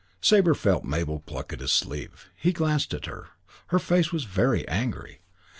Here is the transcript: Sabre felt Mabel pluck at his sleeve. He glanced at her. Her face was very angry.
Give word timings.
Sabre 0.19 0.55
felt 0.55 0.83
Mabel 0.83 1.19
pluck 1.19 1.53
at 1.53 1.59
his 1.59 1.71
sleeve. 1.71 2.27
He 2.35 2.53
glanced 2.53 2.91
at 2.95 3.05
her. 3.05 3.27
Her 3.67 3.77
face 3.77 4.11
was 4.11 4.23
very 4.23 4.67
angry. 4.67 5.19